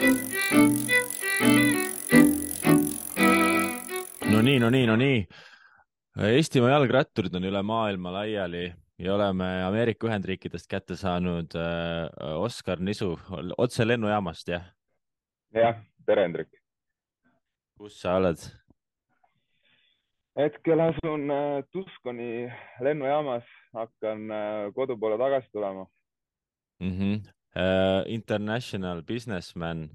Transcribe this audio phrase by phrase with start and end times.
[0.00, 0.06] no
[4.42, 5.26] nii, no nii, no nii.
[6.30, 12.08] Eestimaa jalgratturid on üle maailma laiali ja oleme Ameerika Ühendriikidest kätte saanud äh,
[12.40, 13.18] Oskar Nisu
[13.58, 14.64] otse lennujaamast, jah?
[15.52, 15.76] jah,
[16.06, 16.48] tere, Hendrik.
[17.76, 18.40] kus sa oled?
[20.40, 23.44] hetkel asun äh, Tucsoni lennujaamas,
[23.76, 25.84] hakkan äh, kodu poole tagasi tulema
[26.80, 26.96] mm.
[26.96, 27.39] -hmm.
[27.50, 29.88] Uh, international businessman,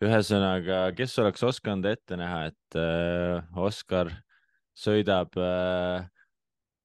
[0.00, 4.08] ühesõnaga, kes oleks osanud ette näha, et uh, Oskar
[4.72, 6.06] sõidab uh,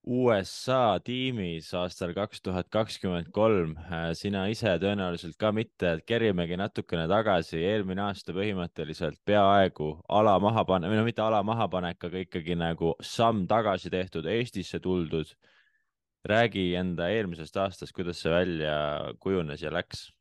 [0.08, 3.74] USA tiimis aastal kaks tuhat kakskümmend kolm,
[4.16, 10.64] sina ise tõenäoliselt ka mitte, et kerimegi natukene tagasi, eelmine aasta põhimõtteliselt peaaegu ala maha
[10.68, 15.36] panna, või no mitte ala mahapanek, aga ikkagi nagu samm tagasi tehtud, Eestisse tuldud.
[16.28, 20.17] räägi enda eelmisest aastast, kuidas see välja kujunes ja läks?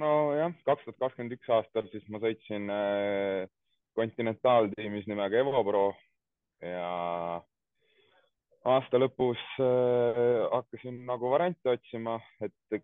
[0.00, 2.68] Nojah, kaks tuhat kakskümmend üks aastal siis ma sõitsin
[3.98, 5.90] kontinentaaltiimis äh, nimega Evopro
[6.64, 7.40] ja
[8.64, 12.82] aasta lõpus äh, hakkasin nagu variante otsima, et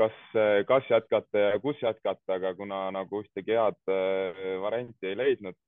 [0.00, 0.16] kas,
[0.68, 5.58] kas jätkata ja kus jätkata, aga kuna nagu ühtegi head äh, varianti ei leidnud,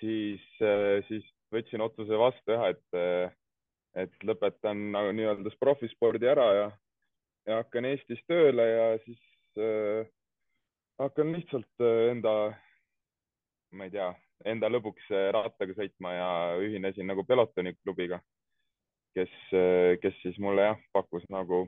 [0.00, 3.34] siis äh,, siis võtsin otsuse vastu jah, et, äh,
[4.04, 6.66] et lõpetan nagu nii-öelda profispordi ära ja,
[7.46, 9.20] ja hakkan Eestis tööle ja siis
[9.60, 10.06] äh,
[10.98, 12.36] hakkan lihtsalt äh, enda,
[13.76, 14.12] ma ei tea
[14.44, 16.30] enda lõbuks äh, rattaga sõitma ja
[16.60, 18.20] ühinesin nagu pelotoni klubiga,
[19.16, 21.66] kes, äh, kes siis mulle jah, pakkus nagu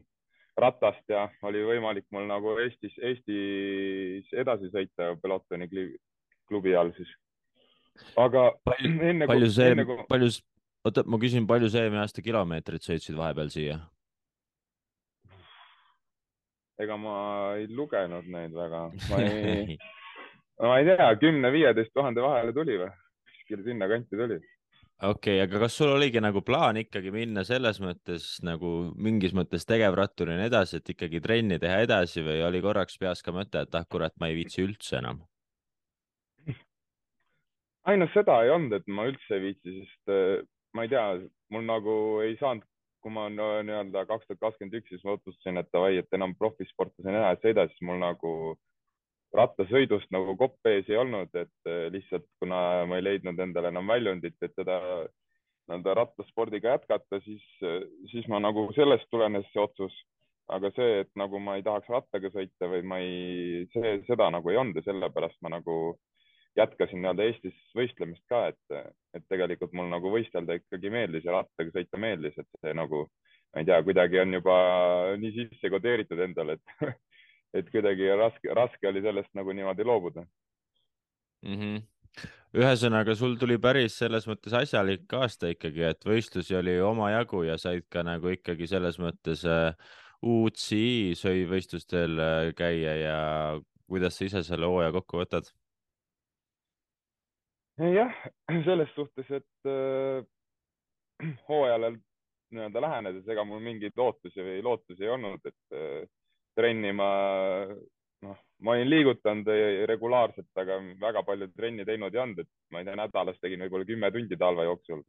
[0.58, 7.10] ratast ja oli võimalik mul nagu Eestis, Eestis edasi sõita pelotoni klubi all siis.
[8.18, 10.00] aga palju, enne palju see, kui...
[10.10, 10.32] palju,
[10.88, 13.78] oota, ma küsin, palju sa eelmine aasta kilomeetrit sõitsid vahepeal siia?
[16.82, 17.16] Ega ma
[17.58, 19.78] ei lugenud neid väga, ma ei
[20.60, 22.90] no ma ei tea, kümne-viieteist tuhande vahele tuli või?
[23.30, 24.38] kuskil sinnakanti tuli.
[25.02, 29.66] okei okay,, aga kas sul oligi nagu plaan ikkagi minna selles mõttes nagu mingis mõttes
[29.68, 33.86] tegevratturina edasi, et ikkagi trenni teha edasi või oli korraks peas ka mõte, et ah
[33.88, 35.24] kurat, ma ei viitsi üldse enam?
[37.88, 40.42] ainult seda ei olnud, et ma üldse ei viitsi, sest äh,
[40.76, 41.04] ma ei tea,
[41.54, 42.66] mul nagu ei saanud,
[43.02, 47.20] kui ma nii-öelda kaks tuhat kakskümmend üks, siis ma otsustasin, et davai, et enam profisportlasena
[47.20, 48.32] edasi ei sõida, siis mul nagu
[49.36, 53.90] rattasõidust nagu kopp ees ei olnud, et eh, lihtsalt kuna ma ei leidnud endale enam
[53.92, 54.78] väljundit, et seda
[55.68, 57.44] nii-öelda rattaspordiga jätkata, siis,
[58.10, 59.98] siis ma nagu sellest tulenes see otsus.
[60.48, 64.48] aga see, et nagu ma ei tahaks rattaga sõita või ma ei, see, seda nagu
[64.48, 65.74] ei olnud ja sellepärast ma nagu
[66.58, 71.74] jätkasin nii-öelda Eestis võistlemist ka, et, et tegelikult mul nagu võistelda ikkagi meeldis ja rattaga
[71.74, 73.04] sõita meeldis, et see nagu,
[73.54, 74.56] ma ei tea, kuidagi on juba
[75.22, 76.88] nii sisse kodeeritud endale, et
[77.56, 80.26] et kuidagi raske, raske oli sellest nagu niimoodi loobuda
[81.46, 81.54] mm.
[81.54, 81.86] -hmm
[82.56, 87.84] ühesõnaga, sul tuli päris selles mõttes asjalik aasta ikkagi, et võistlusi oli omajagu ja said
[87.92, 89.74] ka nagu ikkagi selles mõttes äh,
[90.24, 93.18] UCI võistlustel äh, käia ja
[93.88, 95.52] kuidas sa ise selle hooaja kokku võtad?
[97.78, 98.14] Jah,
[98.66, 100.24] selles suhtes, et äh,
[101.48, 101.94] hooajale
[102.50, 106.04] nii-öelda lähenedes, ega mul mingeid ootusi või lootusi ei olnud, et äh,
[106.58, 107.08] trenni ma,
[108.24, 109.50] noh, ma olin liigutanud
[109.90, 113.88] regulaarselt, aga väga palju trenni teinud ei olnud, et ma ei tea, nädalas tegin võib-olla
[113.88, 115.04] kümme tundi talve jooksul.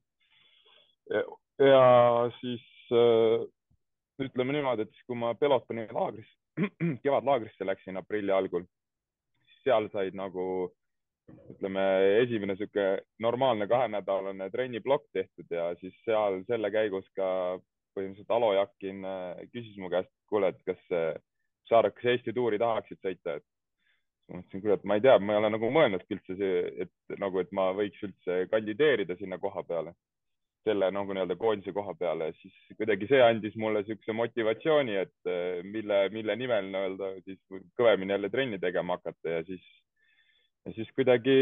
[1.10, 1.86] ja
[2.42, 3.48] siis äh,
[4.20, 6.30] ütleme niimoodi, et siis kui ma pelotoni laagris,
[7.06, 8.68] kevadlaagrisse läksin aprilli algul,
[9.64, 10.70] seal said nagu
[11.54, 11.86] ütleme,
[12.24, 12.88] esimene sihuke
[13.20, 17.30] normaalne kahenädalane trenniplokk tehtud ja siis seal selle käigus ka
[17.98, 20.84] põhimõtteliselt Alo Jakin äh, küsis mu käest, kuule, et kas
[21.70, 23.46] Saarek, kas Eesti tuuri tahaksid sõita, et
[24.30, 26.54] ma mõtlesin, kurat, ma ei tea, ma ei ole nagu mõelnudki üldse
[26.86, 29.94] et nagu, et ma võiks üldse kandideerida sinna koha peale,
[30.68, 35.62] selle nagu nii-öelda koondise koha peale, siis kuidagi see andis mulle niisuguse motivatsiooni, et eh,
[35.66, 37.40] mille, mille nimel nii-öelda siis
[37.80, 39.66] kõvemini jälle trenni tegema hakata ja siis,
[40.66, 41.38] ja siis kuidagi,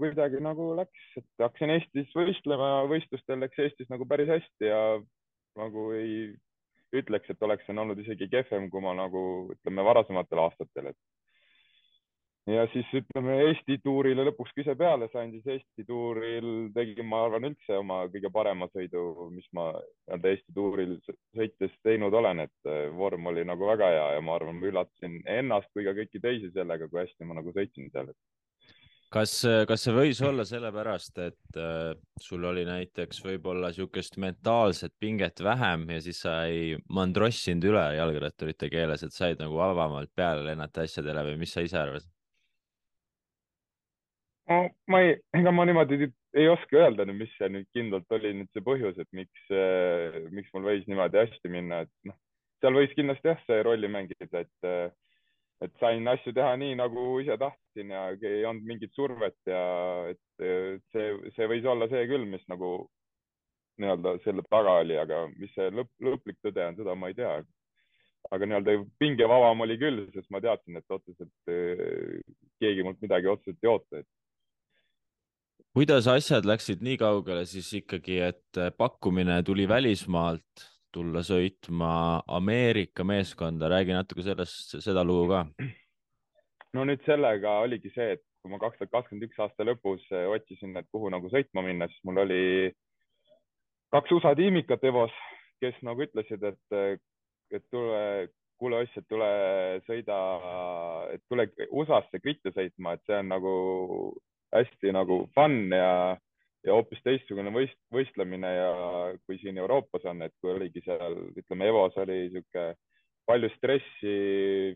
[0.00, 4.80] kuidagi nagu läks, et hakkasin Eestis võistlema, võistlustel läks Eestis nagu päris hästi ja
[5.58, 6.32] nagu ei
[6.94, 9.24] ütleks, et oleksin olnud isegi kehvem, kui ma nagu
[9.54, 10.98] ütleme varasematel aastatel, et.
[12.50, 17.48] ja siis ütleme Eesti tuurile lõpuks küse peale sain, siis Eesti tuuril tegin, ma arvan,
[17.50, 22.86] üldse oma kõige parema sõidu, mis ma nii-öelda Eesti tuuril sõites teinud olen, et äh,
[22.94, 26.52] vorm oli nagu väga hea ja ma arvan, ma üllatasin ennast kui ka kõiki teisi
[26.54, 28.14] sellega, kui hästi ma nagu sõitsin seal
[29.14, 29.34] kas,
[29.68, 35.86] kas see võis olla sellepärast, et äh, sul oli näiteks võib-olla niisugust mentaalset pinget vähem
[35.94, 41.24] ja siis sa ei mandrossinud üle jalgratturite keeles, et said nagu vabamalt peale lennata asjadele
[41.30, 42.08] või mis sa ise arvad?
[44.50, 44.58] no
[44.90, 48.64] ma ei, ega ma niimoodi ei oska öelda, mis see nüüd kindlalt oli nüüd see
[48.66, 49.46] põhjus, et miks,
[50.34, 52.18] miks mul võis niimoodi hästi minna, et noh,
[52.60, 54.68] seal võis kindlasti jah, see rolli mängida, et
[55.62, 59.62] et sain asju teha nii, nagu ise tahtsin ja ei olnud mingit survet ja
[60.10, 60.44] et
[60.92, 62.76] see, see võis olla see küll, mis nagu
[63.82, 67.36] nii-öelda selle taga oli, aga mis see lõpp, lõplik tõde on, seda ma ei tea.
[68.32, 72.20] aga nii-öelda pingevabam oli küll, sest ma teadsin, et otseselt eh,
[72.62, 74.10] keegi mult midagi otseselt ei oota, et
[75.74, 83.68] kuidas asjad läksid nii kaugele siis ikkagi, et pakkumine tuli välismaalt tulla sõitma Ameerika meeskonda,
[83.72, 85.42] räägi natuke sellest, seda lugu ka.
[86.74, 90.26] no nüüd sellega oligi see, et kui ma kaks tuhat kakskümmend üks aasta lõpus eh,
[90.30, 92.44] otsisin, et kuhu nagu sõitma minna, siis mul oli
[93.94, 95.14] kaks USA tiimikat EVO-s,
[95.62, 97.00] kes nagu ütlesid, et,
[97.54, 98.00] et tule,
[98.60, 99.28] kuule Oss, et tule
[99.86, 100.18] sõida,
[101.14, 103.54] et tule USA-sse gritte sõitma, et see on nagu
[104.54, 105.90] hästi nagu fun ja
[106.64, 108.70] ja hoopis teistsugune võist, võistlemine ja
[109.26, 112.72] kui siin Euroopas on, et kui oligi seal, ütleme, EVO-s oli niisugune
[113.24, 114.14] palju stressi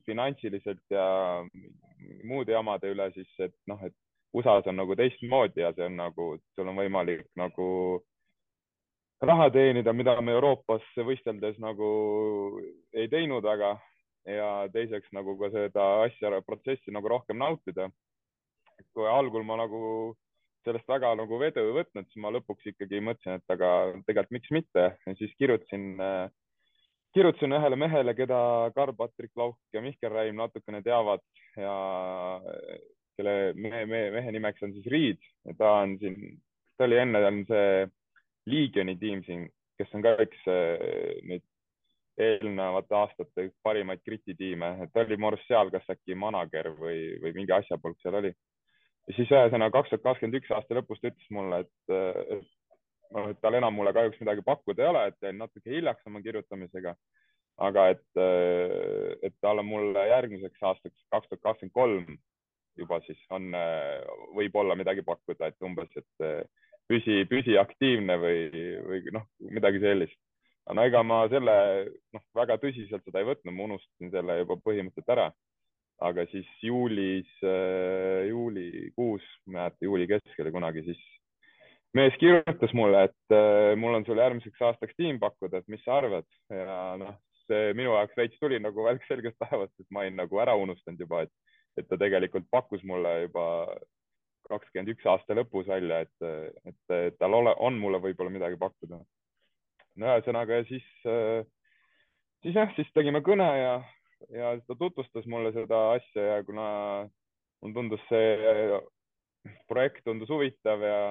[0.09, 1.07] finantsiliselt ja
[2.25, 3.95] muude jamade üle, siis et noh, et
[4.37, 7.69] USA-s on nagu teistmoodi ja see on nagu, sul on võimalik nagu
[9.25, 11.89] raha teenida, mida me Euroopas võisteldes nagu
[12.93, 13.75] ei teinud väga
[14.29, 17.89] ja teiseks nagu ka seda asja, protsessi nagu rohkem nautida.
[18.95, 20.15] kui algul ma nagu
[20.67, 23.71] sellest väga nagu vedu ei võtnud, siis ma lõpuks ikkagi mõtlesin, et aga
[24.07, 24.85] tegelikult miks mitte.
[25.07, 26.01] Ja siis kirjutasin,
[27.17, 28.41] kirjutasin ühele mehele, keda
[28.77, 31.25] Karl-Patrik Lauk ja Mihkel Räim natukene teavad
[31.57, 31.77] ja
[33.19, 36.37] kelle mehe, mehe, mehe nimeks on siis Riid ja ta on siin,
[36.79, 37.87] ta oli enne on see
[38.49, 40.45] Legioni tiim siin, kes on ka üks
[41.29, 41.45] nüüd
[42.19, 47.19] eelnevate aastate parimaid griti tiime, et ta oli mu arust seal, kas äkki manager või,
[47.23, 48.33] või mingi asjapulk seal oli
[49.09, 52.43] ja siis ühesõnaga kaks tuhat kakskümmend üks aasta lõpus ta ütles mulle, et,
[53.17, 56.23] noh, et tal enam mulle kahjuks midagi pakkuda ei ole, et jäin natuke hiljaks oma
[56.25, 56.95] kirjutamisega.
[57.59, 58.19] aga et,
[59.27, 62.19] et tal on mulle järgmiseks aastaks, kaks tuhat kakskümmend kolm
[62.79, 63.51] juba siis on,
[64.37, 66.47] võib-olla midagi pakkuda, et umbes, et
[66.89, 68.39] püsi, püsi aktiivne või,
[68.87, 70.19] või noh, midagi sellist.
[70.71, 71.57] no ega ma selle
[72.15, 75.31] noh, väga tõsiselt seda ei võtnud, ma unustasin selle juba põhimõtteliselt ära
[76.05, 81.01] aga siis juulis, äh, juulikuus, ma ei mäleta, juuli keskel kunagi, siis
[81.97, 85.99] mees kirjutas mulle, et äh, mul on sulle järgmiseks aastaks tiim pakkuda, et mis sa
[85.99, 87.17] arvad ja noh,
[87.49, 91.01] see minu jaoks veits tuli nagu välk selgest taevast, et ma olin nagu ära unustanud
[91.03, 93.47] juba, et, et ta tegelikult pakkus mulle juba
[94.49, 99.01] kakskümmend üks aasta lõpus välja, et, et, tal ole, on mulle võib-olla midagi pakkuda.
[99.99, 101.43] no ühesõnaga siis, äh,
[102.45, 103.75] siis jah, siis tegime kõne ja
[104.35, 106.69] ja ta tutvustas mulle seda asja ja kuna
[107.63, 108.81] mulle tundus see
[109.71, 111.03] projekt tundus huvitav ja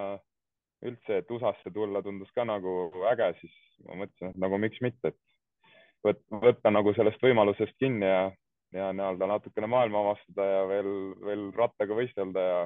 [0.85, 2.73] üldse, et USA-sse tulla tundus ka nagu
[3.11, 3.55] äge, siis
[3.87, 8.27] ma mõtlesin, et nagu miks mitte, et võtta, võtta nagu sellest võimalusest kinni ja,
[8.75, 10.91] ja nii-öelda natukene maailma avastada ja veel,
[11.25, 12.59] veel rattaga võistelda ja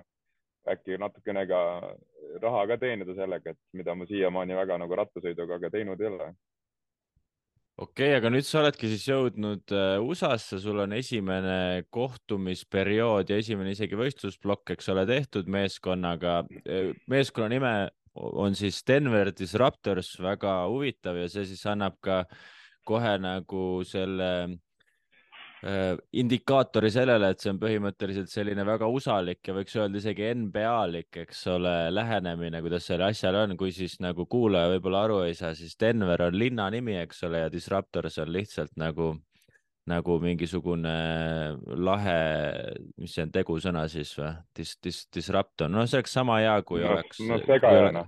[0.75, 1.61] äkki natukene ka
[2.43, 6.33] raha ka teenida sellega, et mida ma siiamaani väga nagu rattasõiduga ka teinud ei ole
[7.81, 13.39] okei okay,, aga nüüd sa oledki siis jõudnud äh, USA-sse, sul on esimene kohtumisperiood ja
[13.41, 16.41] esimene isegi võistlusplokk, eks ole, tehtud meeskonnaga.
[16.61, 17.73] Äh, meeskonna nime
[18.13, 21.17] on siis Denver Disruptors, väga huvitav.
[21.17, 22.23] Ja see siis annab ka
[22.87, 24.31] kohe nagu selle
[25.61, 31.43] indikaatori sellele, et see on põhimõtteliselt selline väga usalik ja võiks öelda isegi NBA-lik, eks
[31.53, 35.77] ole, lähenemine, kuidas sellel asjal on, kui siis nagu kuulaja võib-olla aru ei saa, siis
[35.79, 39.13] Denver on linna nimi, eks ole, ja Disruptors on lihtsalt nagu,
[39.91, 40.97] nagu mingisugune
[41.77, 42.19] lahe,
[42.97, 44.33] mis see on, tegusõna siis või?
[44.57, 47.37] Dis, dis, disruptor, no see oleks sama hea, kui no, oleks no,.
[47.45, 48.07] segajana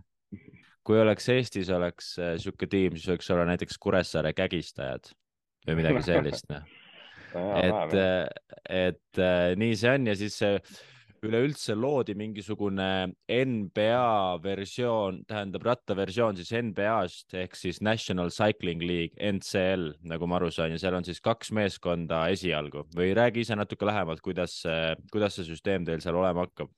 [0.83, 5.13] kui oleks Eestis oleks niisugune äh, tiim, siis võiks olla näiteks Kuressaare kägistajad
[5.69, 6.65] või midagi sellist, noh
[7.35, 7.93] et,
[8.69, 10.41] et äh, nii see on ja siis
[11.23, 12.89] üleüldse loodi mingisugune
[13.31, 20.51] NBA versioon, tähendab rattaversioon siis NBA-st ehk siis National Cycling League, NCL, nagu ma aru
[20.51, 24.59] sain ja seal on siis kaks meeskonda esialgu või räägi ise natuke lähemalt, kuidas,
[25.13, 26.71] kuidas see süsteem teil seal olema hakkab?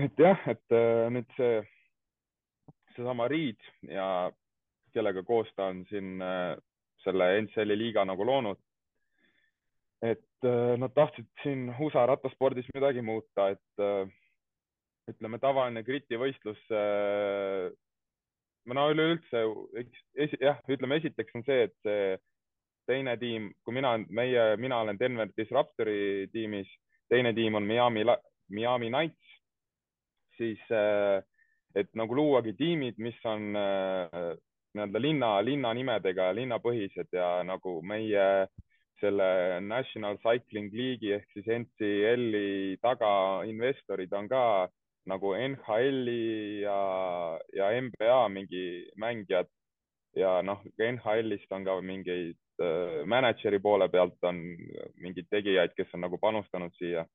[0.00, 1.60] et jah, et äh, nüüd see,
[2.96, 4.30] seesama Reed ja
[4.94, 6.54] kellega koos ta on siin äh,
[7.04, 8.58] selle NCL-i liiga nagu loonud
[10.04, 14.04] et äh, nad tahtsid siin USA rattaspordis midagi muuta, et äh,
[15.10, 17.72] ütleme, tavaline griti võistlus äh,.
[18.72, 19.44] no üleüldse,
[20.40, 22.14] jah, ütleme esiteks on see, et see
[22.88, 26.68] teine tiim, kui mina, meie, mina olen Denver Disruptori tiimis,
[27.12, 28.04] teine tiim on Miami,
[28.52, 29.36] Miami Knights,
[30.36, 31.20] siis äh,
[31.74, 34.34] et nagu luuagi tiimid, mis on äh,
[34.74, 38.46] nii-öelda linna, linnanimedega, linnapõhised ja nagu meie
[39.00, 43.10] selle National Cycling League'i ehk siis NCL-i taga
[43.48, 44.44] investorid on ka
[45.10, 46.78] nagu NHL-i ja,
[47.52, 48.64] ja NBA mingi
[48.96, 49.50] mängijad
[50.16, 54.40] ja noh, NHL-ist on ka mingeid äh, mänedžeri poole pealt on
[55.02, 57.06] mingeid tegijaid, kes on nagu panustanud siia.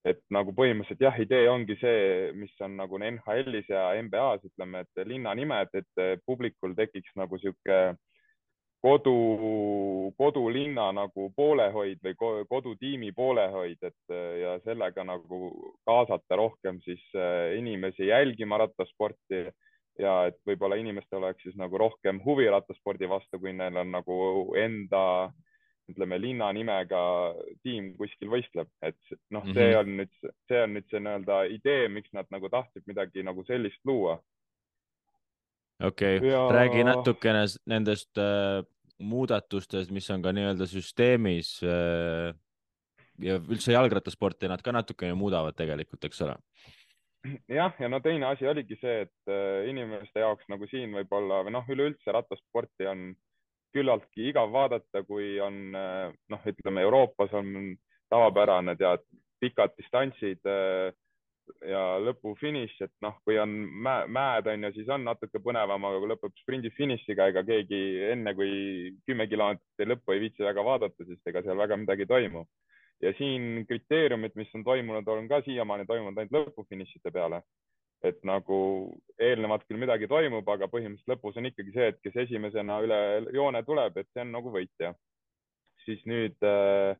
[0.00, 5.02] et nagu põhimõtteliselt jah, idee ongi see, mis on nagu NHL-is ja NBA-s ütleme, et
[5.04, 7.76] linnanimed, et publikul tekiks nagu sihuke
[8.82, 9.14] kodu,
[10.18, 12.14] kodulinna nagu poolehoid või
[12.48, 15.50] kodutiimi poolehoid, et ja sellega nagu
[15.88, 19.44] kaasata rohkem siis äh, inimesi jälgima rattasporti
[20.00, 24.16] ja et võib-olla inimestel oleks siis nagu rohkem huvi rattaspordi vastu, kui neil on nagu
[24.56, 25.04] enda
[25.90, 27.00] ütleme linna nimega
[27.64, 28.98] tiim kuskil võistleb, et
[29.34, 29.78] noh, see mhm.
[29.80, 33.82] on nüüd, see on nüüd see nii-öelda idee, miks nad nagu tahtsid midagi nagu sellist
[33.88, 34.20] luua
[35.80, 36.28] okei okay.
[36.28, 38.60] ja..., räägi natukene nendest äh,
[39.00, 42.34] muudatustest, mis on ka nii-öelda süsteemis äh,
[43.24, 46.36] ja üldse jalgrattasporti nad ka natukene muudavad tegelikult, eks ole?
[47.48, 51.54] jah, ja no teine asi oligi see, et äh, inimeste jaoks nagu siin võib-olla või
[51.56, 53.10] noh, üleüldse rattasporti on
[53.74, 57.76] küllaltki igav vaadata, kui on äh, noh, ütleme Euroopas on
[58.10, 59.04] tavapärane tead
[59.40, 60.90] pikad distantsid äh,
[61.66, 63.52] ja lõpufiniš, et noh, kui on
[63.84, 67.80] mäe, mäed on ju, siis on natuke põnevam, aga kui lõpeb sprindi finišiga, ega keegi
[68.10, 72.12] enne kui kümme kilomeetrit lõppu ei viitsi väga vaadata, sest ega seal väga midagi ei
[72.14, 72.44] toimu.
[73.00, 77.42] ja siin kriteeriumid, mis on toimunud, on ka siiamaani toimunud ainult lõpufinišite peale.
[78.02, 78.56] et nagu
[79.20, 83.00] eelnevalt küll midagi toimub, aga põhimõtteliselt lõpus on ikkagi see, et kes esimesena üle
[83.36, 84.94] joone tuleb, et see on nagu võitja.
[85.84, 86.96] siis nüüd Äh,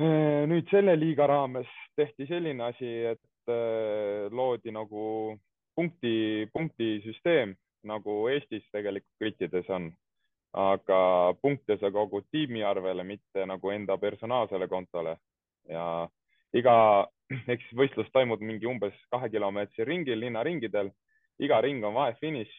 [0.00, 5.36] nüüd selle liiga raames tehti selline asi, et äh, loodi nagu
[5.76, 7.54] punkti, punktisüsteem
[7.88, 9.90] nagu Eestis tegelikult kritides on,
[10.56, 15.16] aga punkte sa kogud tiimi arvele, mitte nagu enda personaalsele kontole.
[15.68, 16.08] Ja
[16.54, 16.74] iga,
[17.54, 20.92] eks võistlus toimub mingi umbes kahe kilomeetri ringil, linnaringidel,
[21.42, 22.52] iga ring on vahefiniš.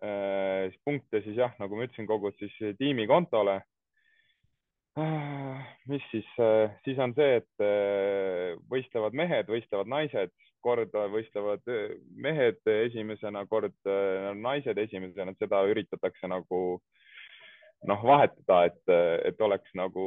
[0.00, 3.60] Äh, punkte siis jah, nagu ma ütlesin, kogud siis tiimi kontole
[5.90, 10.32] mis siis, äh, siis on see, et äh, võistlevad mehed, võistlevad naised,
[10.64, 13.76] kord võistlevad äh, mehed esimesena, kord
[14.40, 16.60] naised esimesena, et seda üritatakse nagu
[17.88, 18.94] noh, vahetada, et,
[19.30, 20.06] et oleks nagu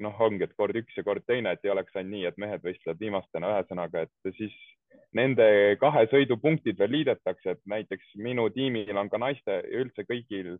[0.00, 2.64] noh, ongi, et kord üks ja kord teine, et ei oleks ainult nii, et mehed
[2.64, 4.54] võistlevad viimastena, ühesõnaga, et siis
[5.16, 10.06] nende kahe sõidu punktid veel liidetakse, et näiteks minu tiimil on ka naiste ja üldse
[10.08, 10.54] kõigil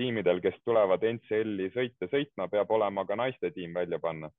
[0.00, 4.30] tiimidel, kes tulevad NCL-i sõite sõitma, peab olema ka naiste tiim välja panna.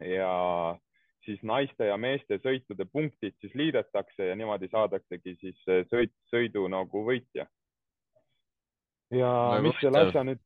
[0.00, 0.30] ja
[1.24, 5.58] siis naiste ja meeste sõitude punktid siis liidetakse ja niimoodi saadaksegi siis
[5.90, 7.44] sõit, sõidu nagu võitja.
[9.12, 10.40] ja Väga mis selle asja nüüd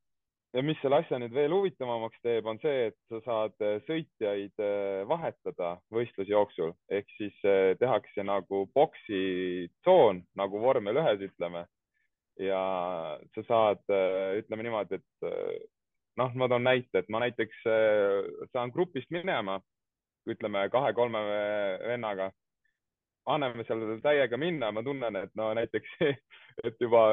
[0.55, 5.01] ja mis selle asja nüüd veel huvitavamaks teeb, on see, et sa saad sõitjaid äh,
[5.11, 7.39] vahetada võistluse jooksul ehk siis
[7.79, 11.67] tehakse nagu boksitsoon nagu vormel ühes, ütleme
[12.41, 15.59] ja sa saad, äh, ütleme niimoodi, et äh,
[16.21, 19.61] noh, ma toon näite, et ma näiteks äh, saan grupist minema,
[20.31, 21.21] ütleme kahe-kolme
[21.85, 22.31] vennaga,
[23.29, 25.95] anname seal täiega minna, ma tunnen, et no näiteks,
[26.67, 27.05] et juba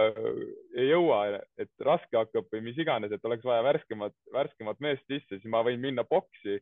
[0.76, 1.24] ei jõua,
[1.60, 5.64] et raske hakkab või mis iganes, et oleks vaja värskemat, värskemat meest sisse, siis ma
[5.68, 6.60] võin minna boksi.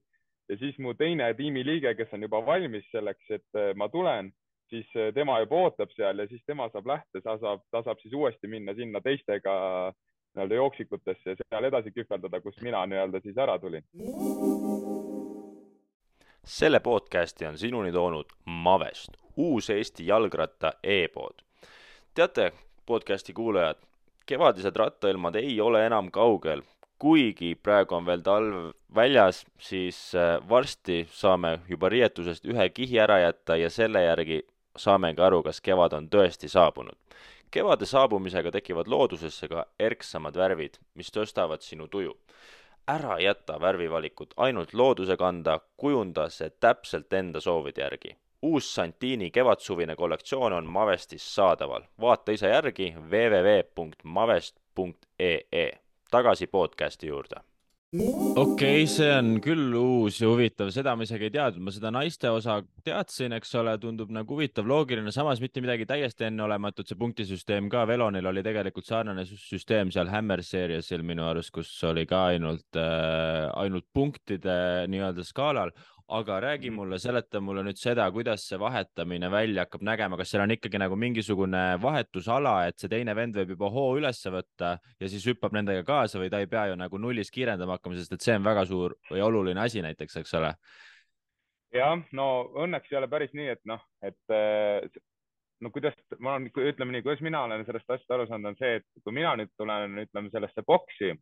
[0.50, 4.32] Ja siis mu teine tiimiliige, kes on juba valmis selleks, et ma tulen
[4.70, 8.00] siis äh, tema juba ootab seal ja siis tema saab lähte, ta saab, ta saab
[8.02, 9.56] siis uuesti minna sinna teistega
[10.36, 13.84] nii-öelda jooksikutesse ja seal edasi kühveldada, kus mina nii-öelda siis ära tulin.
[16.44, 21.42] selle podcasti on sinuni toonud Mavest, uus Eesti jalgratta e-pood.
[22.14, 22.52] teate,
[22.86, 23.78] podcasti kuulajad,
[24.26, 26.62] kevadised rattailmad ei ole enam kaugel,
[27.00, 33.20] kuigi praegu on veel talv väljas, siis äh, varsti saame juba riietusest ühe kihi ära
[33.20, 34.42] jätta ja selle järgi
[34.78, 36.96] saamegi aru, kas kevad on tõesti saabunud.
[37.52, 42.18] kevade saabumisega tekivad loodusesse ka erksamad värvid, mis tõstavad sinu tuju.
[42.88, 48.16] ära jäta värvivalikut ainult looduse kanda, kujunda see täpselt enda soovide järgi.
[48.42, 55.72] uus Santini kevadsuvine kollektsioon on Mavestis saadaval, vaata ise järgi www.mavest.ee.
[56.12, 57.49] tagasi podcasti juurde
[57.90, 61.90] okei okay,, see on küll uus ja huvitav, seda ma isegi ei teadnud, ma seda
[61.94, 67.00] naiste osa teadsin, eks ole, tundub nagu huvitav, loogiline, samas mitte midagi täiesti enneolematut, see
[67.00, 72.28] punktisüsteem ka, Velonil oli tegelikult sarnane süsteem seal Hammer Seriesil minu arust, kus oli ka
[72.36, 75.74] ainult äh,, ainult punktide nii-öelda skaalal,
[76.10, 76.76] aga räägi mhm.
[76.76, 80.82] mulle, seleta mulle nüüd seda, kuidas see vahetamine välja hakkab nägema, kas seal on ikkagi
[80.82, 85.54] nagu mingisugune vahetusala, et see teine vend võib juba hoo ülesse võtta ja siis hüppab
[85.54, 88.48] nendega kaasa või ta ei pea ju nagu nullist kiirendama hakkama, sest et see on
[88.48, 90.56] väga suur või oluline asi näiteks, eks ole.
[91.78, 92.28] jah, no
[92.66, 95.02] õnneks ei ole päris nii, et noh, et äh,
[95.62, 98.80] no kuidas, ma olen, ütleme nii, kuidas mina olen sellest asjast aru saanud, on see,
[98.82, 101.14] et kui mina nüüd tulen, ütleme sellesse boksi,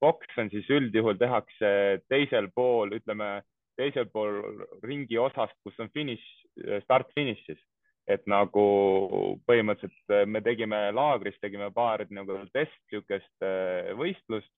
[0.00, 1.68] boks on siis üldjuhul tehakse
[2.10, 3.38] teisel pool, ütleme
[3.78, 4.42] teisel pool
[4.84, 6.22] ringi osast, kus on finiš,
[6.84, 7.64] start-finiš siis.
[8.06, 8.62] et nagu
[9.50, 14.52] põhimõtteliselt äh, me tegime laagris, tegime paar nagu test, niisugust äh, võistlust,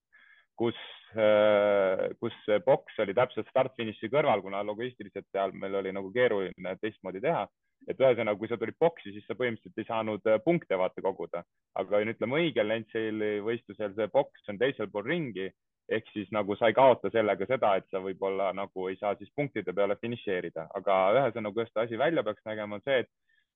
[0.53, 0.77] kus,
[1.17, 6.75] äh, kus see boks oli täpselt start-finiši kõrval, kuna logistiliselt seal meil oli nagu keeruline
[6.77, 7.47] teistmoodi teha
[7.89, 11.41] et ühesõnaga, kui sa tulid boksi, siis sa põhimõtteliselt ei saanud punkte vaata koguda,
[11.81, 15.49] aga ütleme õigel Lensseili võistlusel see boks on teisel pool ringi
[15.89, 19.31] ehk siis nagu sa ei kaota sellega seda, et sa võib-olla nagu ei saa siis
[19.35, 23.09] punktide peale finišeerida, aga ühesõnaga, kuidas see asi välja peaks nägema, on see, et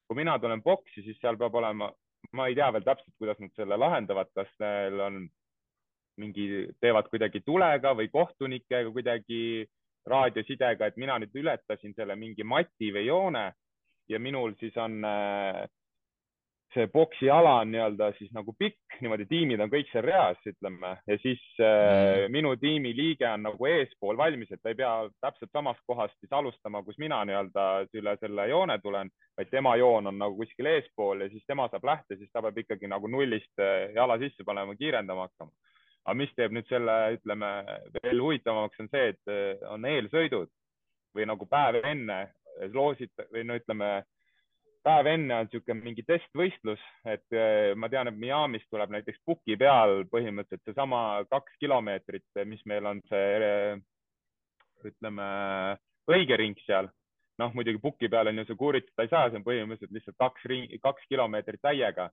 [0.08, 1.92] kui mina tulen boksi, siis seal peab olema,
[2.34, 5.22] ma ei tea veel täpselt, kuidas nad selle lahendavad, kas neil on
[6.22, 6.48] mingi,
[6.82, 9.42] teevad kuidagi tulega või kohtunikega kuidagi
[10.10, 13.52] raadiosidega, et mina nüüd ületasin selle mingi mati või joone
[14.14, 15.64] ja minul siis on äh,
[16.74, 20.94] see boksi ala on nii-öelda siis nagu pikk, niimoodi tiimid on kõik seal reas, ütleme,
[21.08, 22.34] ja siis äh, mm.
[22.34, 24.92] minu tiimi liige on nagu eespool valmis, et ta ei pea
[25.24, 27.68] täpselt samast kohast siis alustama, kus mina nii-öelda
[28.00, 31.86] üle selle joone tulen, vaid tema joon on nagu kuskil eespool ja siis tema saab
[31.90, 35.54] lähte, siis ta peab ikkagi nagu nullist äh, jala sisse panema, kiirendama hakkama.
[36.04, 37.54] aga mis teeb nüüd selle, ütleme
[38.02, 40.52] veel huvitavamaks, on see, et äh, on eelsõidud
[41.14, 42.24] või nagu päev enne
[42.74, 43.90] loosid või no ütleme
[44.84, 49.56] päev enne on niisugune mingi testvõistlus, et äh, ma tean, et Miami's tuleb näiteks puki
[49.60, 53.80] peal põhimõtteliselt seesama kaks kilomeetrit, mis meil on see äh,
[54.84, 55.30] ütleme
[56.12, 56.92] õige ring seal.
[57.42, 60.44] noh, muidugi puki peal on ju see kuuritada ei saa, see on põhimõtteliselt lihtsalt kaks
[60.52, 62.12] ringi, kaks kilomeetrit täiega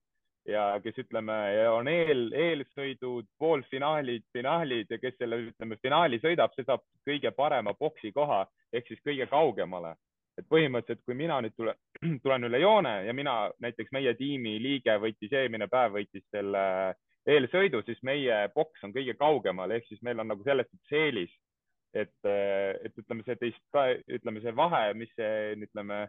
[0.48, 1.34] ja kes ütleme,
[1.68, 7.74] on eel, eelsõidud, poolfinaalid, finaalid ja kes selle, ütleme, finaali sõidab, see saab kõige parema
[7.76, 9.92] boksi koha ehk siis kõige kaugemale
[10.38, 11.78] et põhimõtteliselt, kui mina nüüd tulen,
[12.24, 16.64] tulen üle joone ja mina näiteks meie tiimi liige võitis eelmine päev võitis selle
[17.28, 21.34] eelsõidu, siis meie boks on kõige kaugemal, ehk siis meil on nagu selles suhtes eelis,
[21.94, 26.06] et, et ütleme, see teist ütleme see vahe, mis see, ütleme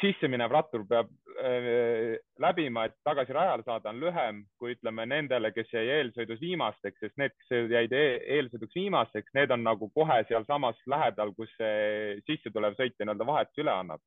[0.00, 5.52] sisse minev rattur peab äh, läbima, et tagasi rajale saada, on lühem kui ütleme nendele,
[5.54, 8.04] kes jäi eelsõidus viimasteks, sest need, kes jäid e
[8.38, 13.64] eelsõiduks viimasteks, need on nagu kohe sealsamas lähedal, kus see sisse tulev sõitja nii-öelda vahetuse
[13.64, 14.04] üle annab.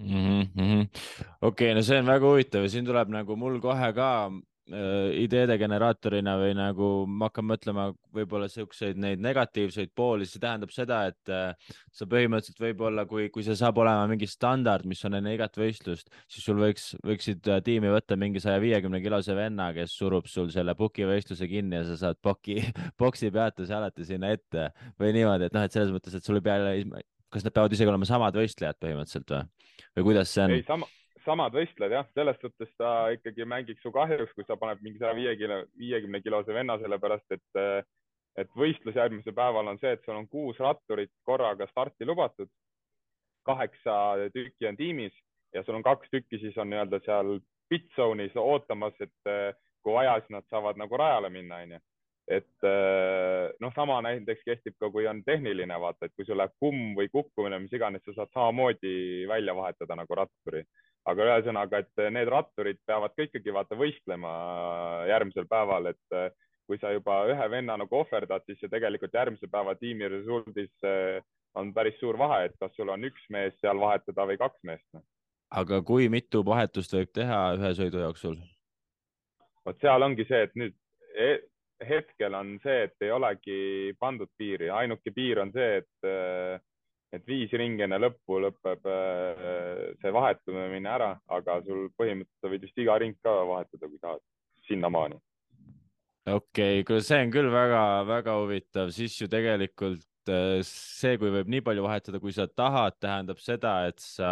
[0.00, 0.86] Mm -hmm..
[1.42, 4.30] okei okay,, no see on väga huvitav ja siin tuleb nagu mul kohe ka
[4.70, 11.02] ideede generaatorina või nagu ma hakkan mõtlema võib-olla siukseid neid negatiivseid pooli, see tähendab seda,
[11.10, 15.34] et äh, sa põhimõtteliselt võib-olla, kui, kui see saab olema mingi standard, mis on enne
[15.34, 19.94] igat võistlust, siis sul võiks, võiksid äh, tiimi võtta mingi saja viiekümne kilose venna, kes
[19.98, 22.60] surub sul selle puki võistluse kinni ja sa saad poki,
[23.00, 26.46] boksi peatuse alati sinna ette või niimoodi, et noh, et selles mõttes, et sul ei
[26.46, 29.44] pea, kas nad peavad isegi olema samad võistlejad põhimõtteliselt või,
[29.98, 30.58] või kuidas see on?
[30.58, 30.90] ei, sama
[31.24, 35.14] samad võistlejad jah, selles suhtes ta ikkagi mängiks su kahjuks, kui sa paned mingi saja
[35.16, 37.60] viie kilo, viiekümne kilose venna, sellepärast et,
[38.40, 42.50] et võistlus järgmisel päeval on see, et sul on kuus ratturit korraga starti lubatud.
[43.44, 43.92] kaheksa
[44.34, 45.14] tükki on tiimis
[45.54, 50.18] ja sul on kaks tükki, siis on nii-öelda seal pit zone'is ootamas, et kui vaja,
[50.20, 51.80] siis nad saavad nagu rajale minna, onju
[52.30, 52.66] et
[53.60, 57.10] noh, sama näiteks kehtib ka, kui on tehniline, vaata, et kui sul läheb kumm või
[57.10, 60.62] kukkumine, mis iganes, sa saad samamoodi välja vahetada nagu ratturi
[61.10, 64.30] aga ühesõnaga, et need ratturid peavad ka ikkagi vaata võistlema
[65.10, 66.30] järgmisel päeval, et eh,
[66.70, 71.20] kui sa juba ühe venna nagu ohverdad, siis see tegelikult järgmise päeva tiimi resurdis eh,
[71.58, 74.86] on päris suur vahe, et kas sul on üks mees seal vahetada või kaks meest.
[74.94, 75.04] Noh.
[75.50, 78.38] aga kui mitu vahetust võib teha ühe sõidu jooksul?
[79.66, 80.76] vot seal ongi see, et nüüd
[81.14, 81.42] e-,
[81.86, 83.60] hetkel on see, et ei olegi
[84.00, 86.60] pandud piiri, ainuke piir on see, et eh,
[87.14, 92.78] et viis ringi enne lõppu lõpeb äh, see vahetumine ära, aga sul põhimõtteliselt võid vist
[92.82, 94.22] iga ring ka vahetada, kui tahad,
[94.68, 95.18] sinnamaani.
[96.26, 101.50] okei okay,, kuule, see on küll väga-väga huvitav, siis ju tegelikult äh, see, kui võib
[101.50, 104.30] nii palju vahetada, kui sa tahad, tähendab seda, et sa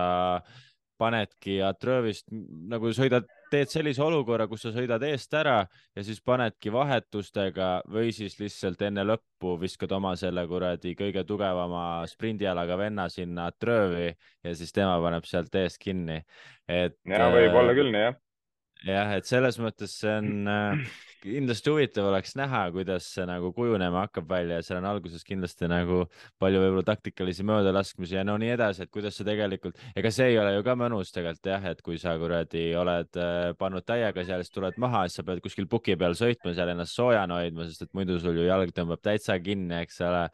[0.99, 5.63] panedki Atrövist nagu sõidad, teed sellise olukorra, kus sa sõidad eest ära
[5.97, 12.05] ja siis panedki vahetustega või siis lihtsalt enne lõppu viskad oma selle kuradi kõige tugevama
[12.11, 16.21] sprindialaga venna sinna Atrövi ja siis tema paneb sealt eest kinni.
[16.69, 16.99] et.
[17.07, 18.19] ja võib olla küll nii jah
[18.87, 20.83] jah, et selles mõttes see on äh,
[21.23, 25.69] kindlasti huvitav oleks näha, kuidas see nagu kujunema hakkab välja ja seal on alguses kindlasti
[25.71, 26.05] nagu
[26.39, 30.39] palju võib-olla taktikalisi möödalaskmisi ja no nii edasi, et kuidas see tegelikult, ega see ei
[30.39, 34.47] ole ju ka mõnus tegelikult jah, et kui sa kuradi oled äh, pannud täiega seal,
[34.47, 37.89] siis tuled maha, siis sa pead kuskil puki peal sõitma seal ennast soojana hoidma, sest
[37.89, 40.29] et muidu sul ju jalg tõmbab täitsa kinni, eks ole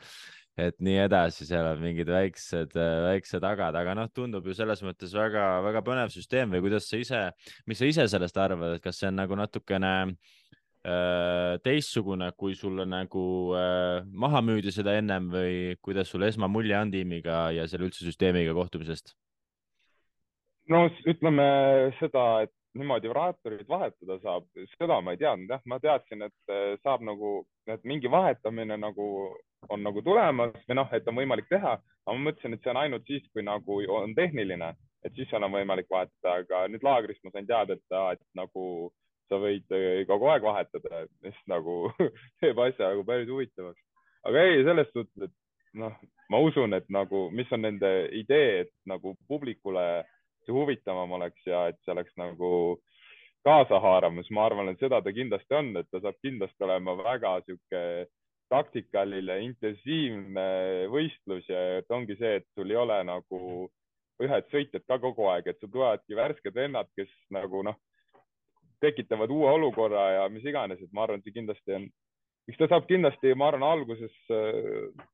[0.61, 2.77] et nii edasi, seal on mingid väiksed,
[3.09, 7.23] väiksed agad, aga noh, tundub ju selles mõttes väga-väga põnev süsteem või kuidas sa ise,
[7.67, 12.87] mis sa ise sellest arvad, et kas see on nagu natukene äh, teistsugune, kui sulle
[12.87, 13.27] nagu
[13.59, 18.55] äh, maha müüdi seda ennem või kuidas sul esmamulje on tiimiga ja selle üldse süsteemiga
[18.55, 19.17] kohtumisest?
[20.71, 21.45] no ütleme
[21.99, 24.47] seda, et niimoodi raatorit vahetada saab,
[24.79, 27.41] seda ma ei teadnud jah, ma teadsin, et äh, saab nagu,
[27.71, 29.09] et mingi vahetamine nagu
[29.73, 32.81] on nagu tulemas või noh, et on võimalik teha, aga ma mõtlesin, et see on
[32.83, 34.73] ainult siis, kui nagu on tehniline,
[35.05, 38.67] et siis on võimalik vahetada, aga nüüd laagrist ma sain teada, et, et nagu
[39.29, 41.93] sa võid äh, kogu aeg vahetada, mis nagu
[42.43, 43.81] teeb asja nagu päris huvitavaks.
[44.29, 45.95] aga ei, selles suhtes, et noh,
[46.33, 50.05] ma usun, et nagu, mis on nende idee, et nagu publikule
[50.45, 52.51] see huvitavam oleks ja et see oleks nagu
[53.45, 57.35] kaasahaarav, siis ma arvan, et seda ta kindlasti on, et ta saab kindlasti olema väga
[57.45, 57.83] sihuke
[58.53, 60.47] taktikaline, intensiivne
[60.93, 63.41] võistlus ja et ongi see, et sul ei ole nagu
[64.23, 67.79] ühed sõitjad ka kogu aeg, et sul tulevadki värsked vennad, kes nagu noh,
[68.85, 71.89] tekitavad uue olukorra ja mis iganes, et ma arvan, et see kindlasti on,
[72.51, 75.05] eks ta saab kindlasti, ma arvan, alguses äh,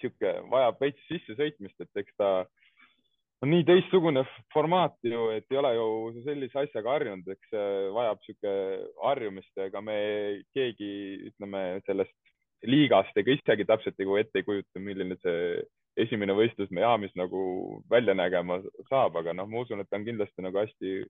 [0.00, 2.32] sihuke, vajab veits sissesõitmist, et eks ta
[3.42, 4.22] on nii teistsugune
[4.54, 5.86] formaat ju, et ei ole ju
[6.26, 8.52] sellise asjaga harjunud, eks see vajab sihuke
[9.02, 9.96] harjumist ega me
[10.54, 10.92] keegi,
[11.32, 12.14] ütleme sellest
[12.68, 15.62] liigast ega isegi täpselt nagu ette ei kujuta, milline see
[16.02, 17.42] esimene võistlus Miami's nagu
[17.90, 21.02] välja nägema saab, aga noh, ma usun, et ta on kindlasti nagu hästi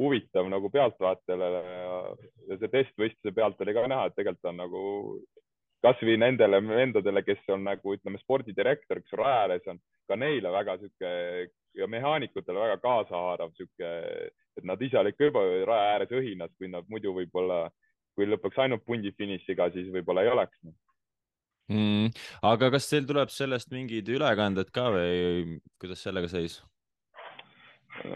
[0.00, 1.98] huvitav nagu pealtvaatajale ja,
[2.48, 4.84] ja see testvõistluse pealt oli ka näha, et tegelikult on nagu
[5.84, 10.78] kasvõi nendele vendadele, kes on nagu ütleme, spordidirektor, kes raja ääres on, ka neile väga
[10.80, 11.10] sihuke
[11.76, 13.90] ja mehaanikutele väga kaasahaarav sihuke,
[14.56, 17.66] et nad ise olid ka juba raja ääres õhinas, kui nad muidu võib-olla,
[18.16, 20.58] kui lõpuks ainult pundi finišiga, siis võib-olla ei oleks
[21.72, 22.12] mm,.
[22.42, 26.60] aga kas teil tuleb sellest mingid ülekanded ka või kuidas sellega seis?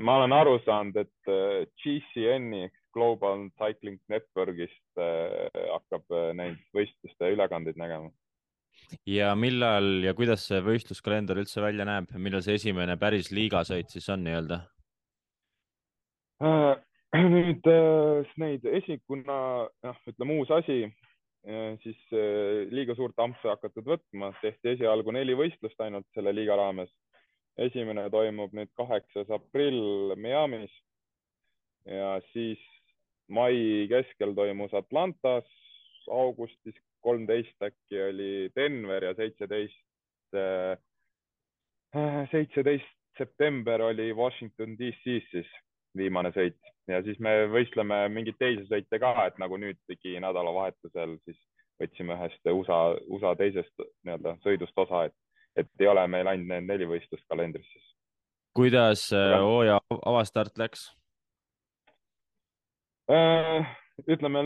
[0.03, 6.59] ma olen aru saanud, et äh, GCN-i ehk Global Cycling Networkist äh, hakkab äh, neid
[6.75, 8.11] võistluste ülekandeid nägema.
[9.07, 14.09] ja millal ja kuidas see võistluskalender üldse välja näeb, millal see esimene päris liigasõit siis
[14.11, 14.63] on nii-öelda?
[17.35, 17.67] nüüd
[18.39, 19.39] neid esi-, kuna
[19.85, 20.85] noh, ütleme uus asi,
[21.83, 22.01] siis
[22.75, 26.91] liiga suurt ampsu hakatud võtma, tehti esialgu neli võistlust ainult selle liiga raames.
[27.59, 30.75] esimene toimub nüüd kaheksas aprill Miami's.
[31.87, 32.61] Ja siis
[33.29, 35.49] mai keskel toimus Atlantas,
[36.07, 40.39] augustis kolmteist äkki oli Denver ja seitseteist,
[42.31, 45.55] seitseteist september oli Washington DC-s siis
[45.97, 51.39] viimane sõit ja siis me võistleme mingeid teisi sõite ka, et nagu nüüdki nädalavahetusel siis
[51.79, 55.15] võtsime ühest USA, USA teisest nii-öelda sõidust osa, et,
[55.57, 57.93] et ei ole meil ainult need neli võistlust kalendris siis.
[58.59, 60.89] kuidas äh, hooaja avastart läks?
[63.09, 63.69] Äh,
[64.11, 64.43] ütleme,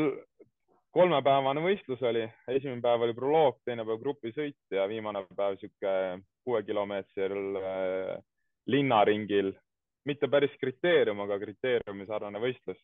[0.94, 5.94] kolmepäevane võistlus oli, esimene päev oli proloog, teine päev grupisõit ja viimane päev sihuke
[6.44, 8.16] kuuekilomeetril äh,
[8.70, 9.54] linnaringil
[10.08, 12.78] mitte päris kriteerium, aga kriteeriumi sarnane võistlus,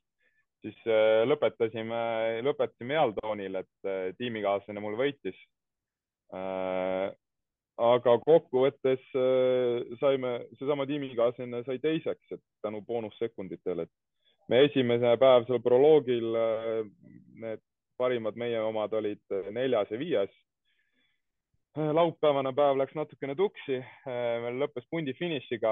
[0.62, 2.02] siis äh, lõpetasime,
[2.46, 5.38] lõpetasime heal toonil, et äh, tiimikaaslane mul võitis.
[6.34, 7.08] Äh,
[7.78, 9.04] aga kokkuvõttes
[10.00, 16.26] saime, seesama tiimikaaslane sai teiseks, et tänu boonussekunditele, et me esimene päev seal proloogil,
[17.38, 17.62] need
[17.98, 19.22] parimad meie omad olid
[19.54, 20.34] neljas ja viies
[21.78, 23.78] laupäevane päev läks natukene tuksi,
[24.42, 25.70] meil lõppes pundi finišiga,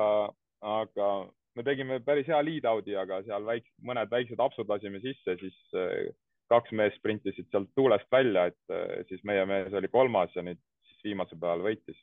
[0.67, 1.09] aga
[1.57, 6.11] me tegime päris hea lead-out'i, aga seal väik-, mõned väiksed apsud lasime sisse, siis äh,
[6.53, 10.61] kaks meest sprintisid sealt tuulest välja, et äh, siis meie mees oli kolmas ja nüüd
[10.91, 11.99] siis viimasel päeval võitis.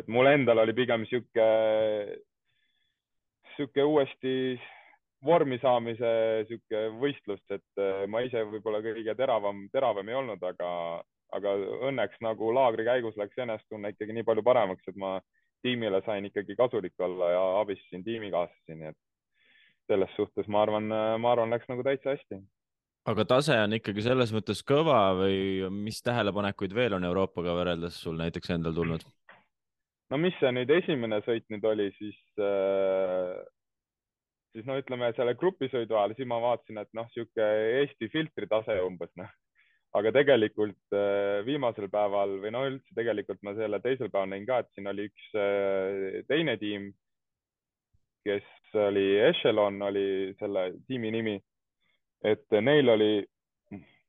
[0.00, 1.46] et mul endal oli pigem sihuke,
[3.56, 4.32] sihuke uuesti
[5.22, 6.12] vormi saamise
[6.48, 10.70] sihuke võistlus, et äh, ma ise võib-olla kõige teravam, teravam ei olnud, aga,
[11.36, 11.54] aga
[11.90, 15.20] õnneks nagu laagri käigus läks enesetunne ikkagi nii palju paremaks, et ma
[15.62, 18.98] tiimile sain ikkagi kasulik olla ja abistasin tiimikaaslasi, nii et
[19.90, 22.42] selles suhtes ma arvan, ma arvan, läks nagu täitsa hästi.
[23.12, 28.20] aga tase on ikkagi selles mõttes kõva või mis tähelepanekuid veel on Euroopaga võrreldes sul
[28.20, 29.02] näiteks endal tulnud?
[30.10, 33.42] no mis see nüüd esimene sõit nüüd oli, siis äh,
[34.52, 37.46] siis no ütleme selle grupisõidu ajal, siis ma vaatasin, et noh, sihuke
[37.80, 39.30] Eesti filtritase umbes noh.
[39.98, 44.62] Aga tegelikult äh, viimasel päeval või no üldse tegelikult ma selle teisel päeval nägin ka,
[44.62, 46.88] et siin oli üks äh, teine tiim,
[48.24, 50.06] kes oli Echelon, oli
[50.40, 51.36] selle tiimi nimi.
[52.24, 53.12] et neil oli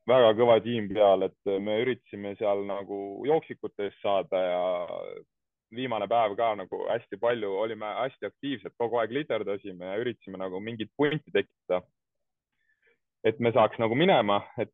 [0.07, 4.63] väga kõva tiim peal, et me üritasime seal nagu jooksikute eest saada ja
[5.73, 10.61] viimane päev ka nagu hästi palju, olime hästi aktiivsed, kogu aeg literdasime ja üritasime nagu
[10.61, 11.81] mingit punti tekitada.
[13.23, 14.73] Et me saaks nagu minema, et,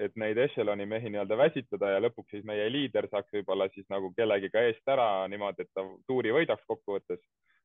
[0.00, 4.12] et neid echeloni mehi nii-öelda väsitada ja lõpuks siis meie liider saaks võib-olla siis nagu
[4.16, 7.20] kellegiga eest ära niimoodi, et ta tuuri võidaks kokkuvõttes.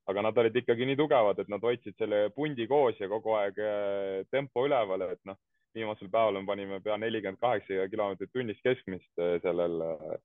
[0.05, 3.57] Aga nad olid ikkagi nii tugevad, et nad hoidsid selle pundi koos ja kogu aeg
[3.57, 5.39] äh, tempo üleval, et noh,
[5.75, 10.19] viimasel päeval me panime pea nelikümmend kaheksa kilomeetrit tunnis keskmist äh, sellel äh,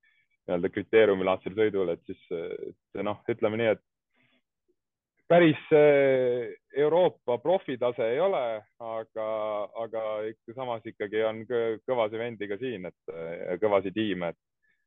[0.51, 2.21] nii-öelda kriteeriumilaadsel sõidul, et siis
[3.07, 3.83] noh, ütleme nii, et
[5.31, 5.61] päris
[6.75, 8.43] Euroopa profitase ei ole,
[8.83, 9.27] aga,
[9.85, 14.41] aga ikka samas ikkagi on kõvasi vendi ka siin, et kõvasi tiime, et,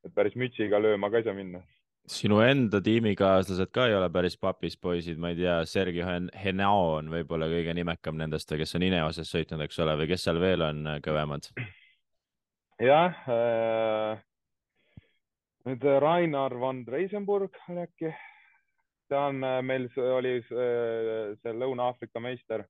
[0.03, 1.63] et päris mütsiga lööma ka ei saa minna
[2.09, 6.03] sinu enda tiimikaaslased ka ei ole päris papis poisid, ma ei tea, Sergei
[6.43, 10.41] Henao on võib-olla kõige nimekam nendest, kes on Ineoses sõitnud, eks ole, või kes seal
[10.43, 11.47] veel on äh, kõvemad?
[12.83, 14.19] jah äh,,
[15.69, 18.11] nüüd Rainar van Reisenburg oli äkki,
[19.13, 22.65] ta on äh, meil, oli äh, see Lõuna-Aafrika meister,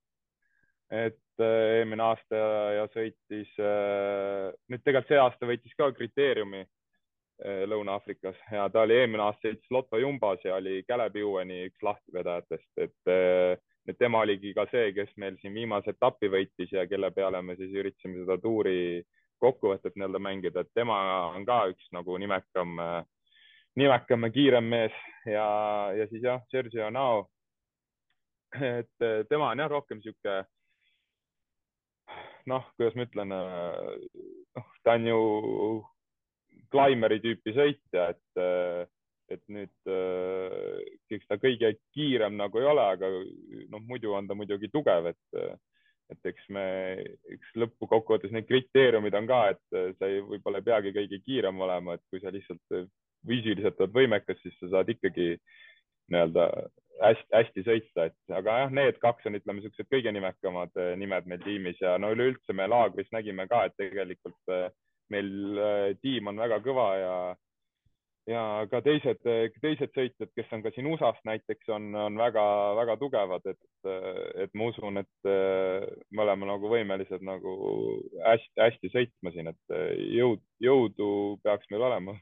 [0.92, 2.38] et eelmine aasta
[2.76, 3.50] ja sõitis,
[4.70, 6.60] nüüd tegelikult see aasta võitis ka kriteeriumi
[7.72, 12.70] Lõuna-Aafrikas ja ta oli eelmine aasta sõitis Lotto Jumbos ja oli Kälep Juueni üks lahtivedajatest,
[12.84, 13.14] et
[13.88, 17.56] et tema oligi ka see, kes meil siin viimase etapi võitis ja kelle peale me
[17.58, 19.02] siis üritasime seda tuuri
[19.42, 21.00] kokkuvõtet nii-öelda mängida, et tema
[21.34, 22.78] on ka üks nagu nimekam,
[23.80, 25.46] nimekam ja kiirem mees ja,
[25.96, 27.28] ja siis jah, Sergio Nao.
[28.54, 30.42] et eh, tema on jah, rohkem sihuke
[32.50, 35.20] noh, kuidas ma ütlen, noh, ta on ju
[36.74, 38.84] Climberi tüüpi sõitja, et, äh,
[39.32, 39.92] et nüüd
[41.14, 43.08] eks ta kõige kiirem nagu ei ole, aga
[43.72, 45.38] noh, muidu on ta muidugi tugev, et,
[46.12, 46.66] et eks me,
[47.32, 51.96] eks lõppkokkuvõttes need kriteeriumid on ka, et sa ei, võib-olla ei peagi kõige kiirem olema,
[51.96, 52.76] et kui sa lihtsalt
[53.26, 55.34] füüsiliselt oled võimekas, siis sa saad ikkagi
[56.12, 56.48] nii-öelda
[57.02, 61.80] hästi-hästi sõita, et aga jah, need kaks on, ütleme, niisugused kõige nimekamad nimed meil tiimis
[61.82, 64.52] ja no üleüldse me laagris nägime ka, et tegelikult
[65.12, 67.16] meil äh, tiim on väga kõva ja,
[68.30, 69.20] ja ka teised,
[69.62, 73.90] teised sõitjad, kes on ka siin USA-st näiteks, on, on väga-väga tugevad, et,
[74.46, 77.56] et ma usun, et me oleme nagu võimelised nagu
[78.24, 79.76] hästi-hästi sõitma siin, et
[80.14, 81.10] jõud, jõudu
[81.44, 82.16] peaks meil olema.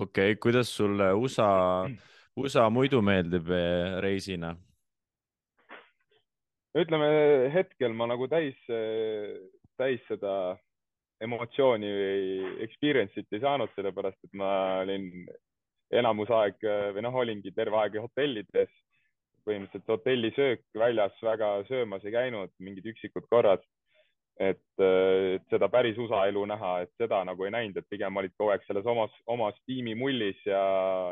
[0.00, 1.50] Okei okay,, kuidas sulle USA,
[2.40, 3.48] USA muidu meeldib
[4.00, 4.56] reisina?
[6.78, 7.06] ütleme
[7.50, 8.58] hetkel ma nagu täis,
[9.74, 10.34] täis seda
[11.24, 14.50] emotsiooni või experience'it ei saanud, sellepärast et ma
[14.84, 15.10] olin
[15.90, 16.62] enamus aeg
[16.94, 18.70] või noh, olingi terve aeg hotellides.
[19.44, 23.62] põhimõtteliselt hotellisöök väljas väga söömas ei käinud, mingid üksikud korrad.
[24.40, 28.34] Et, et seda päris USA elu näha, et seda nagu ei näinud, et pigem olid
[28.36, 30.62] kogu aeg selles omas, omas tiimimullis ja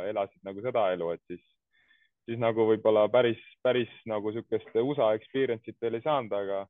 [0.09, 1.44] elasid nagu seda elu, et siis,
[2.28, 6.64] siis nagu võib-olla päris, päris nagu niisugust USA experience'it veel ei saanud, aga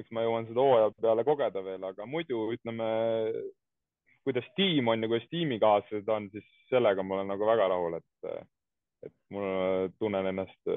[0.00, 2.88] eks ma jõuan seda hooaja peale kogeda veel, aga muidu ütleme,
[4.26, 8.44] kuidas tiim on ja kuidas tiimikaaslased on, siis sellega ma olen nagu väga rahul, et,
[9.06, 10.74] et mul tunnen ennast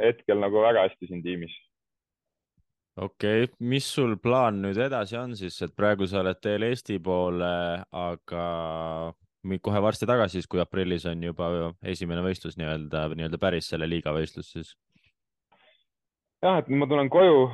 [0.00, 1.54] hetkel nagu väga hästi siin tiimis.
[2.96, 6.98] Okei okay., mis sul plaan nüüd edasi on siis, et praegu sa oled teel Eesti
[7.02, 7.52] poole,
[7.90, 8.46] aga
[9.62, 11.50] kohe varsti tagasi, siis kui aprillis on juba
[11.82, 14.76] esimene võistlus nii-öelda, nii-öelda päris selle liiga võistlus siis?
[16.42, 17.50] jah, et ma tulen koju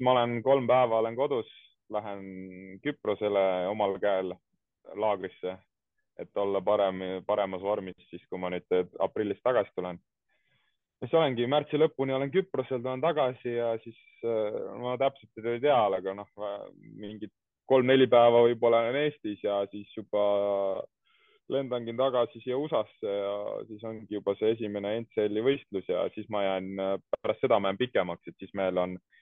[0.00, 1.48] ma olen kolm päeva olen kodus,
[1.90, 2.22] lähen
[2.82, 4.34] Küprosele omal käel
[4.94, 5.56] laagrisse,
[6.18, 9.98] et olla parem, paremas vormis siis, kui ma nüüd aprillis tagasi tulen.
[11.00, 13.98] Siis olengi märtsi lõpuni olen Küprosel, tulen tagasi ja siis
[14.82, 16.30] ma täpselt ei tea, aga noh,
[16.98, 17.32] mingid
[17.70, 20.22] kolm-neli päeva võib-olla olen Eestis ja siis juba
[21.52, 23.36] lendangi tagasi siia USA-sse ja
[23.68, 26.74] siis ongi juba see esimene NCL-i võistlus ja siis ma jään,
[27.22, 29.18] pärast seda ma jään pikemaks, et siis meil on äh,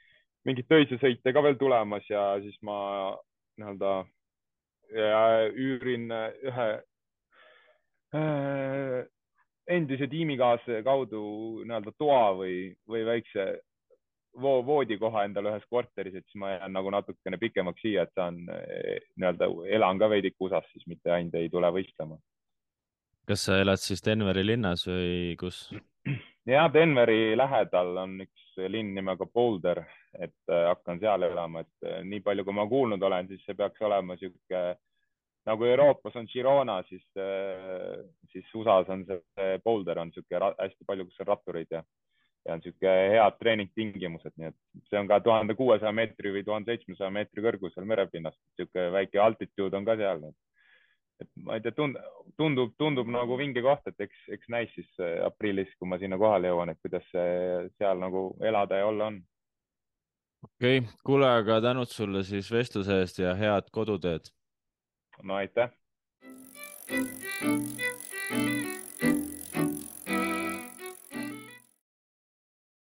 [0.47, 2.79] mingeid töise sõite ka veel tulemas ja siis ma
[3.59, 3.93] nii-öelda
[5.59, 6.07] üürin
[6.47, 6.67] ühe
[8.15, 9.01] äh,
[9.67, 11.23] endise tiimikaaslase kaudu
[11.65, 13.47] nii-öelda toa või, või väikse
[14.43, 18.43] vo voodikoha endale ühes korteris, et siis ma jään nagu natukene pikemaks siia, et saan
[18.53, 19.49] eh, nii-öelda,
[19.79, 22.19] elan ka veidike USA-s, siis mitte ainult ei tule võistlema.
[23.27, 25.67] kas sa elad siis Denveri linnas või kus?
[26.47, 29.83] ja Denveri lähedal on üks linn nimega Boulder,
[30.15, 33.57] et äh, hakkan seal elama, et äh, nii palju, kui ma kuulnud olen, siis see
[33.59, 34.63] peaks olema sihuke
[35.47, 38.01] nagu Euroopas on Girona, siis, äh,
[38.33, 41.83] siis USA-s on see Boulder on sihuke hästi palju, kus on rattureid ja,
[42.47, 46.75] ja on sihuke head treeningtingimused, nii et see on ka tuhande kuuesaja meetri või tuhande
[46.75, 50.27] seitsmesaja meetri kõrgusel merepinnast, sihuke väike altituud on ka seal
[51.23, 51.73] et ma ei tea,
[52.37, 56.19] tundub, tundub nagu vinge koht, et eks, eks näis siis äh, aprillis, kui ma sinna
[56.21, 59.21] kohale jõuan, et kuidas seal nagu elada ja olla on.
[60.45, 64.29] okei okay., kuule, aga tänud sulle siis vestluse eest ja head koduteed.
[65.23, 65.71] No aitäh.